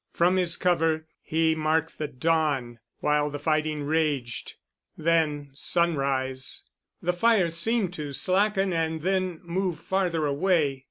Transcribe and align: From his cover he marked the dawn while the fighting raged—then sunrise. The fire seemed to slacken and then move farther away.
From 0.13 0.37
his 0.37 0.57
cover 0.57 1.05
he 1.21 1.53
marked 1.53 1.99
the 1.99 2.07
dawn 2.07 2.79
while 3.01 3.29
the 3.29 3.37
fighting 3.37 3.83
raged—then 3.83 5.51
sunrise. 5.53 6.63
The 7.03 7.13
fire 7.13 7.51
seemed 7.51 7.93
to 7.93 8.11
slacken 8.11 8.73
and 8.73 9.01
then 9.01 9.41
move 9.43 9.79
farther 9.79 10.25
away. 10.25 10.79